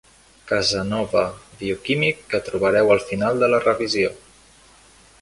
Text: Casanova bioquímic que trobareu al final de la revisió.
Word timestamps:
Casanova 0.51 1.25
bioquímic 1.59 2.25
que 2.33 2.41
trobareu 2.49 2.93
al 2.97 3.05
final 3.13 3.45
de 3.45 3.55
la 3.57 3.63
revisió. 3.71 4.15